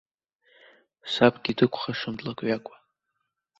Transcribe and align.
Сабгьы 1.11 1.51
дықәхашам 1.57 2.13
длак-ҩакуа. 2.19 2.77